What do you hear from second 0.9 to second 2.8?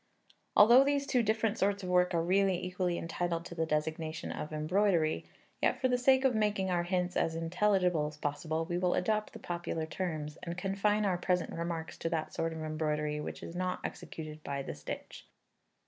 two different sorts of work are really